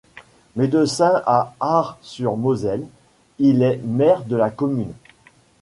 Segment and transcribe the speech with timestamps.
[0.55, 2.87] Médecin à Ars-sur-Moselle,
[3.37, 4.93] il est maire de la commune.